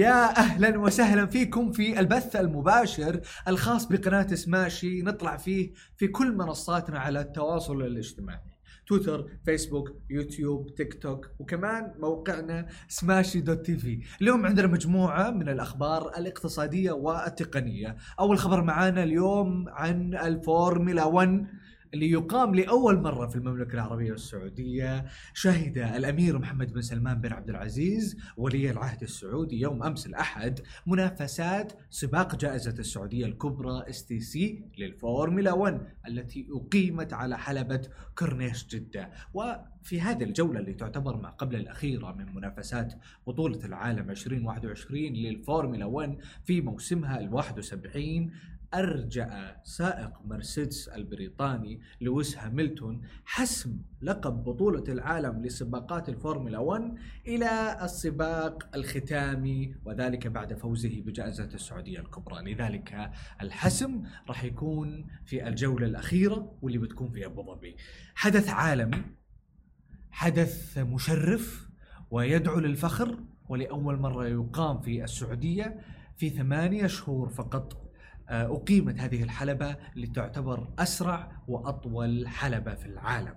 يا 0.00 0.38
أهلا 0.38 0.78
وسهلا 0.78 1.26
فيكم 1.26 1.72
في 1.72 2.00
البث 2.00 2.36
المباشر 2.36 3.20
الخاص 3.48 3.86
بقناة 3.86 4.26
سماشي. 4.34 5.02
نطلع 5.02 5.36
فيه 5.36 5.72
في 5.96 6.08
كل 6.08 6.36
منصاتنا 6.36 6.98
على 6.98 7.20
التواصل 7.20 7.82
الاجتماعي. 7.82 8.58
تويتر 8.86 9.26
فيسبوك 9.44 9.92
يوتيوب 10.10 10.74
تيك 10.74 11.02
توك 11.02 11.30
وكمان 11.38 11.94
موقعنا 11.98 12.66
سماشي 12.88 13.40
dot 13.40 13.66
TV. 13.66 14.00
اليوم 14.22 14.46
عندنا 14.46 14.66
مجموعة 14.66 15.30
من 15.30 15.48
الأخبار 15.48 16.08
الاقتصادية 16.18 16.92
والتقنية. 16.92 17.96
أول 18.20 18.38
خبر 18.38 18.62
معانا 18.62 19.02
اليوم 19.02 19.64
عن 19.68 20.14
الفورمولا 20.14 21.04
1 21.04 21.46
اللي 21.94 22.10
يقام 22.10 22.54
لأول 22.54 23.00
مرة 23.00 23.26
في 23.26 23.36
المملكة 23.36 23.74
العربية 23.74 24.12
السعودية 24.12 25.04
شهد 25.34 25.78
الأمير 25.78 26.38
محمد 26.38 26.72
بن 26.72 26.80
سلمان 26.80 27.20
بن 27.20 27.32
عبد 27.32 27.50
العزيز 27.50 28.16
ولي 28.36 28.70
العهد 28.70 29.02
السعودي 29.02 29.60
يوم 29.60 29.82
أمس 29.82 30.06
الأحد 30.06 30.60
منافسات 30.86 31.72
سباق 31.90 32.36
جائزة 32.36 32.74
السعودية 32.78 33.26
الكبرى 33.26 33.84
STC 33.88 34.64
للفورمولا 34.78 35.52
1 35.52 35.80
التي 36.08 36.48
أقيمت 36.50 37.12
على 37.12 37.38
حلبة 37.38 37.88
كورنيش 38.18 38.66
جدة. 38.66 39.10
وفي 39.34 40.00
هذه 40.00 40.24
الجولة 40.24 40.60
اللي 40.60 40.74
تعتبر 40.74 41.16
ما 41.16 41.28
قبل 41.28 41.56
الأخيرة 41.56 42.12
من 42.12 42.34
منافسات 42.34 42.94
بطولة 43.26 43.64
العالم 43.64 44.10
2021 44.10 45.00
للفورمولا 45.02 45.84
1 45.84 46.18
في 46.44 46.60
موسمها 46.60 47.20
ال 47.20 47.34
71 47.34 48.30
أرجأ 48.74 49.56
سائق 49.64 50.12
مرسيدس 50.24 50.88
البريطاني 50.88 51.80
لويس 52.00 52.38
هاملتون 52.38 53.02
حسم 53.24 53.78
لقب 54.02 54.44
بطولة 54.44 54.84
العالم 54.88 55.44
لسباقات 55.44 56.08
الفورمولا 56.08 56.58
1 56.58 56.94
إلى 57.26 57.78
السباق 57.82 58.68
الختامي 58.74 59.74
وذلك 59.84 60.26
بعد 60.26 60.54
فوزه 60.54 61.02
بجائزة 61.06 61.44
السعودية 61.44 62.00
الكبرى. 62.00 62.54
لذلك 62.54 63.10
الحسم 63.42 64.02
راح 64.28 64.44
يكون 64.44 65.06
في 65.24 65.48
الجولة 65.48 65.86
الأخيرة 65.86 66.58
واللي 66.62 66.78
بتكون 66.78 67.10
في 67.10 67.26
أبو 67.26 67.42
ظبي. 67.42 67.76
حدث 68.14 68.48
عالمي 68.48 69.02
حدث 70.10 70.78
مشرف 70.78 71.68
ويدعو 72.10 72.58
للفخر 72.58 73.18
ولأول 73.48 74.00
مرة 74.00 74.26
يقام 74.26 74.80
في 74.80 75.04
السعودية 75.04 75.80
في 76.16 76.30
ثمانية 76.30 76.86
شهور 76.86 77.28
فقط 77.28 77.87
أقيمت 78.28 79.00
هذه 79.00 79.22
الحلبة 79.22 79.76
اللي 79.96 80.06
تعتبر 80.06 80.68
أسرع 80.78 81.42
وأطول 81.48 82.28
حلبة 82.28 82.74
في 82.74 82.86
العالم. 82.86 83.34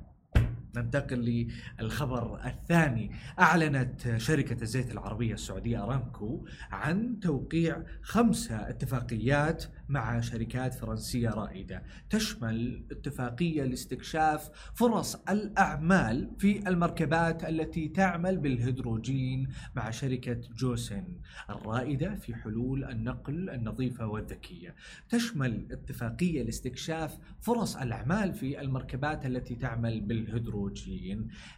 ننتقل 0.75 1.47
للخبر 1.79 2.45
الثاني. 2.45 3.11
أعلنت 3.39 4.17
شركة 4.17 4.61
الزيت 4.61 4.91
العربية 4.91 5.33
السعودية 5.33 5.83
أرامكو 5.83 6.45
عن 6.71 7.19
توقيع 7.19 7.83
خمسة 8.01 8.69
اتفاقيات 8.69 9.63
مع 9.89 10.21
شركات 10.21 10.73
فرنسية 10.73 11.29
رائدة. 11.29 11.83
تشمل 12.09 12.83
اتفاقية 12.91 13.63
لاستكشاف 13.63 14.49
فرص 14.73 15.15
الأعمال 15.15 16.31
في 16.37 16.69
المركبات 16.69 17.49
التي 17.49 17.87
تعمل 17.87 18.37
بالهيدروجين 18.37 19.49
مع 19.75 19.89
شركة 19.89 20.41
جوسن 20.55 21.03
الرائدة 21.49 22.15
في 22.15 22.35
حلول 22.35 22.83
النقل 22.83 23.49
النظيفة 23.49 24.07
والذكية. 24.07 24.75
تشمل 25.09 25.67
اتفاقية 25.71 26.43
لاستكشاف 26.43 27.17
فرص 27.41 27.77
الأعمال 27.77 28.33
في 28.33 28.61
المركبات 28.61 29.25
التي 29.25 29.55
تعمل 29.55 30.01
بالهيدروجين 30.01 30.60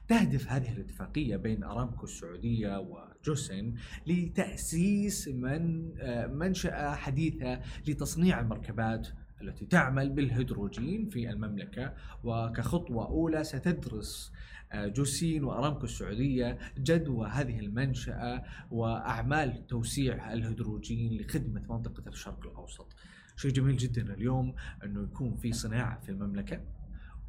تهدف 0.08 0.52
هذه 0.52 0.72
الاتفاقية 0.72 1.36
بين 1.36 1.64
أرامكو 1.64 2.04
السعودية 2.04 2.80
وجوسن 2.80 3.74
لتأسيس 4.08 5.28
من 5.28 5.92
آه، 6.00 6.28
منشأة 6.28 6.96
حديثة 6.96 7.62
لتصنيع 7.88 8.24
تصنيع 8.24 8.40
المركبات 8.40 9.08
التي 9.42 9.66
تعمل 9.66 10.10
بالهيدروجين 10.10 11.10
في 11.10 11.30
المملكة 11.30 11.94
وكخطوة 12.24 13.08
أولى 13.08 13.44
ستدرس 13.44 14.32
آه، 14.72 14.88
جوسين 14.88 15.44
وأرامكو 15.44 15.84
السعودية 15.84 16.58
جدوى 16.78 17.28
هذه 17.28 17.60
المنشأة 17.60 18.44
وأعمال 18.72 19.68
توسيع 19.68 20.34
الهيدروجين 20.34 21.22
لخدمة 21.22 21.62
منطقة 21.70 22.10
الشرق 22.10 22.48
الأوسط. 22.48 22.96
شيء 23.36 23.52
جميل 23.52 23.78
جدا 23.78 24.14
اليوم 24.14 24.56
أنه 24.84 25.04
يكون 25.04 25.36
في 25.36 25.52
صناعة 25.52 26.00
في 26.00 26.10
المملكة 26.10 26.62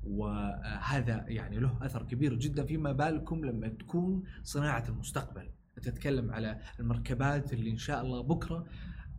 وهذا 0.06 1.24
يعني 1.28 1.58
له 1.58 1.78
أثر 1.82 2.02
كبير 2.02 2.34
جدا 2.34 2.64
فيما 2.64 2.92
بالكم 2.92 3.44
لما 3.44 3.68
تكون 3.68 4.22
صناعة 4.42 4.84
المستقبل. 4.88 5.48
تتكلم 5.82 6.30
على 6.30 6.58
المركبات 6.80 7.52
اللي 7.52 7.70
إن 7.70 7.78
شاء 7.78 8.02
الله 8.02 8.22
بكرة 8.22 8.66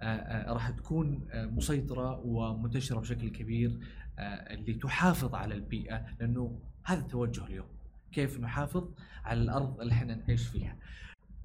آه، 0.01 0.05
آه، 0.05 0.53
راح 0.53 0.69
تكون 0.69 1.27
آه، 1.31 1.45
مسيطرة 1.45 2.19
ومنتشرة 2.19 2.99
بشكل 2.99 3.29
كبير 3.29 3.79
اللي 4.19 4.73
تحافظ 4.73 5.35
على 5.35 5.55
البيئة 5.55 6.05
لأنه 6.19 6.59
هذا 6.83 6.99
التوجه 6.99 7.45
اليوم 7.45 7.67
كيف 8.11 8.39
نحافظ 8.39 8.89
على 9.25 9.41
الأرض 9.41 9.81
اللي 9.81 9.93
إحنا 9.93 10.15
نعيش 10.15 10.47
فيها. 10.47 10.75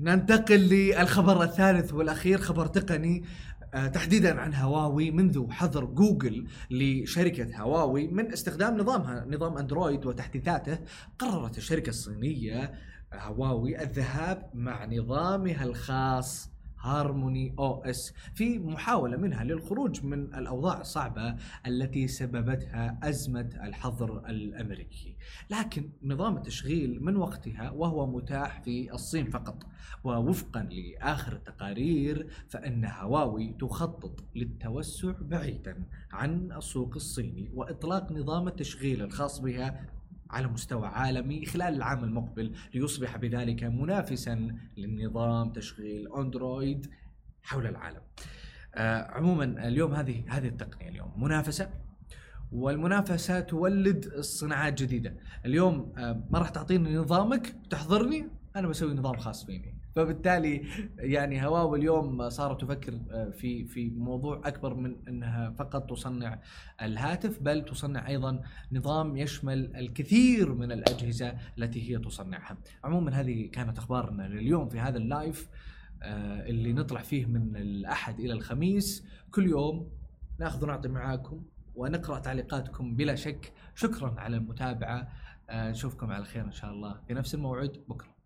ننتقل 0.01 0.61
للخبر 0.61 1.43
الثالث 1.43 1.93
والأخير 1.93 2.39
خبر 2.39 2.67
تقني 2.67 3.25
تحديدا 3.73 4.41
عن 4.41 4.55
هواوي 4.55 5.11
منذ 5.11 5.51
حظر 5.51 5.85
جوجل 5.85 6.47
لشركة 6.71 7.63
هواوي 7.63 8.09
من 8.09 8.33
استخدام 8.33 8.79
نظامها 8.79 9.25
نظام 9.29 9.59
أندرويد 9.59 10.07
وتحديثاته 10.07 10.79
قررت 11.19 11.59
الشركة 11.59 11.91
الصينية 11.91 12.75
هواوي 13.15 13.83
الذهاب 13.83 14.51
مع 14.55 14.85
نظامها 14.85 15.65
الخاص. 15.65 16.51
هارموني 16.81 17.55
أو 17.59 17.85
إس. 17.85 18.15
في 18.35 18.59
محاولة 18.59 19.17
منها 19.17 19.45
للخروج 19.45 20.05
من 20.05 20.35
الأوضاع 20.35 20.81
الصعبة 20.81 21.37
التي 21.67 22.09
سببتها 22.09 22.99
أزمة 23.03 23.51
الحظر 23.65 24.29
الأمريكي، 24.29 25.17
لكن 25.51 25.91
نظام 26.03 26.37
التشغيل 26.37 27.05
من 27.05 27.17
وقتها 27.17 27.71
وهو 27.71 28.07
متاح 28.07 28.63
في 28.63 28.95
الصين 28.95 29.31
فقط، 29.31 29.67
ووفقا 30.05 30.63
لآخر 30.63 31.33
التقارير 31.33 32.27
فإن 32.49 32.85
هواوي 32.85 33.55
تخطط 33.61 34.25
للتوسع 34.35 35.13
بعيدا 35.21 35.85
عن 36.13 36.53
السوق 36.53 36.95
الصيني 36.95 37.51
وإطلاق 37.55 38.13
نظام 38.13 38.49
التشغيل 38.49 39.03
الخاص 39.03 39.41
بها 39.41 40.00
على 40.31 40.49
مستوى 40.49 40.87
عالمي 40.87 41.45
خلال 41.47 41.75
العام 41.75 42.05
المقبل 42.05 42.55
ليصبح 42.75 43.17
بذلك 43.17 43.65
منافسا 43.65 44.57
للنظام 44.77 45.53
تشغيل 45.53 46.09
أندرويد 46.17 46.91
حول 47.43 47.67
العالم. 47.67 48.01
آه 48.75 49.11
عموما 49.11 49.45
اليوم 49.69 49.95
هذه 49.95 50.25
هذه 50.29 50.49
التقنية 50.49 50.89
اليوم 50.89 51.23
منافسة 51.23 51.71
والمنافسة 52.53 53.41
تولد 53.41 54.21
صناعات 54.21 54.83
جديدة، 54.83 55.17
اليوم 55.45 55.93
آه 55.99 56.25
ما 56.31 56.39
راح 56.39 56.49
تعطيني 56.49 56.97
نظامك 56.97 57.57
تحضرني 57.71 58.29
أنا 58.57 58.69
بسوي 58.69 58.95
نظام 58.95 59.17
خاص 59.17 59.47
فيني. 59.47 59.80
فبالتالي 59.97 60.67
يعني 60.99 61.47
هواوي 61.47 61.79
اليوم 61.79 62.29
صارت 62.29 62.61
تفكر 62.61 62.99
آه، 63.11 63.31
في 63.31 63.65
في 63.65 63.91
موضوع 63.91 64.41
أكبر 64.45 64.75
من 64.75 64.97
أنها 65.09 65.51
فقط 65.51 65.91
تصنع 65.91 66.41
الهاتف 66.83 67.43
بل 67.43 67.65
تصنع 67.65 68.09
أيضا 68.09 68.43
نظام 68.73 69.17
يشمل 69.17 69.77
الكثير 69.77 70.55
من 70.55 70.73
الأجهزة 70.73 71.35
التي 71.59 71.91
هي 71.91 71.99
تصنعها. 71.99 72.59
عموما 72.85 73.21
هذه 73.21 73.47
كانت 73.47 73.79
أخبارنا 73.79 74.23
لليوم 74.23 74.69
في 74.69 74.81
هذا 74.81 74.99
اللايف 74.99 75.49
آه، 76.03 76.47
اللي 76.47 76.73
نطلع 76.73 77.01
فيه 77.01 77.27
من 77.27 77.57
الأحد 77.57 78.21
إلى 78.21 78.33
الخميس. 78.33 79.07
كل 79.31 79.47
يوم 79.47 79.91
نأخذ 80.39 80.65
ونعطي 80.65 80.89
معاكم 80.89 81.43
ونقرأ 81.75 82.19
تعليقاتكم 82.19 82.97
بلا 82.97 83.15
شك. 83.15 83.53
شكرا 83.75 84.21
على 84.21 84.37
المتابعة. 84.37 85.09
آه، 85.51 85.71
نشوفكم 85.71 86.11
على 86.11 86.25
خير 86.25 86.45
إن 86.45 86.53
شاء 86.53 86.71
الله 86.71 87.01
في 87.09 87.15
نفس 87.15 87.35
الموعد. 87.35 87.73
بكرة. 87.89 88.20